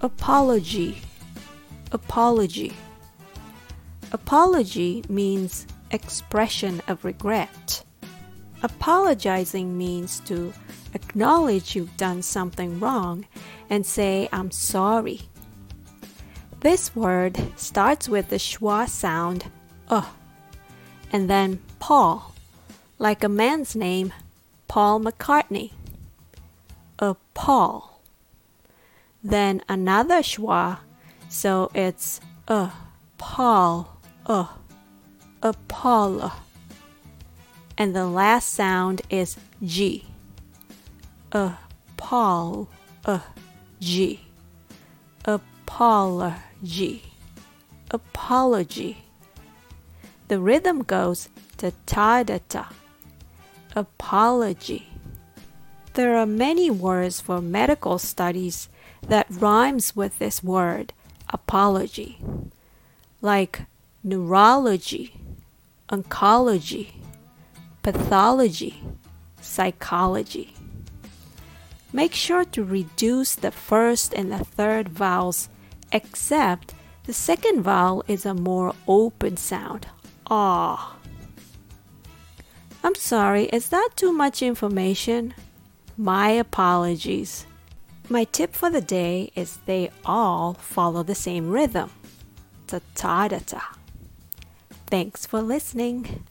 apology, 0.00 1.02
apology. 1.92 2.72
Apology 4.12 5.04
means 5.08 5.66
expression 5.90 6.80
of 6.88 7.04
regret. 7.04 7.84
Apologizing 8.62 9.76
means 9.76 10.20
to 10.20 10.52
acknowledge 10.94 11.74
you've 11.76 11.96
done 11.96 12.22
something 12.22 12.80
wrong 12.80 13.26
and 13.68 13.86
say, 13.86 14.28
I'm 14.32 14.50
sorry. 14.50 15.22
This 16.60 16.94
word 16.94 17.40
starts 17.56 18.08
with 18.08 18.28
the 18.28 18.36
schwa 18.36 18.88
sound, 18.88 19.46
uh, 19.88 20.06
and 21.12 21.28
then 21.30 21.60
Paul, 21.78 22.34
like 22.98 23.24
a 23.24 23.28
man's 23.28 23.74
name, 23.74 24.12
Paul 24.68 25.00
McCartney. 25.00 25.72
A 26.98 27.16
Paul. 27.32 27.89
Then 29.22 29.62
another 29.68 30.22
schwa, 30.22 30.78
so 31.28 31.70
it's 31.74 32.20
a 32.48 32.70
Paul, 33.18 34.00
uh, 34.26 34.32
uh 34.32 34.46
a 35.42 35.54
Paula. 35.68 36.32
And 37.76 37.96
the 37.96 38.06
last 38.06 38.50
sound 38.50 39.02
is 39.10 39.36
G. 39.62 40.06
A 41.32 41.54
Paul, 41.96 42.68
a 43.04 43.22
G. 43.80 44.20
Apology. 45.24 47.02
Apology. 47.90 48.98
The 50.28 50.38
rhythm 50.38 50.82
goes 50.82 51.28
ta 51.56 51.70
ta 51.86 52.22
da 52.22 52.38
ta. 52.48 52.68
Apology. 53.74 54.86
There 55.94 56.16
are 56.16 56.26
many 56.26 56.70
words 56.70 57.20
for 57.20 57.40
medical 57.40 57.98
studies 57.98 58.68
that 59.06 59.26
rhymes 59.28 59.96
with 59.96 60.18
this 60.18 60.42
word, 60.42 60.92
apology, 61.28 62.18
like 63.20 63.62
neurology, 64.04 65.14
oncology, 65.88 66.92
pathology, 67.82 68.80
psychology. 69.40 70.54
Make 71.92 72.14
sure 72.14 72.44
to 72.44 72.62
reduce 72.62 73.34
the 73.34 73.50
first 73.50 74.14
and 74.14 74.30
the 74.30 74.44
third 74.44 74.88
vowels, 74.88 75.48
except 75.90 76.72
the 77.04 77.12
second 77.12 77.62
vowel 77.62 78.04
is 78.06 78.24
a 78.24 78.34
more 78.34 78.74
open 78.86 79.36
sound. 79.36 79.88
Ah. 80.30 80.96
I'm 82.84 82.94
sorry, 82.94 83.46
is 83.46 83.70
that 83.70 83.90
too 83.96 84.12
much 84.12 84.40
information? 84.40 85.34
My 86.00 86.30
apologies. 86.30 87.44
My 88.08 88.24
tip 88.24 88.54
for 88.54 88.70
the 88.70 88.80
day 88.80 89.32
is 89.36 89.58
they 89.66 89.90
all 90.02 90.54
follow 90.54 91.02
the 91.02 91.14
same 91.14 91.50
rhythm. 91.50 91.90
Ta 92.68 92.80
ta 92.94 93.28
da 93.28 93.38
ta. 93.44 93.76
Thanks 94.86 95.26
for 95.26 95.42
listening. 95.42 96.24